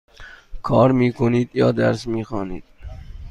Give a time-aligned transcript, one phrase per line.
[0.63, 2.63] کار می کنید یا درس می خوانید؟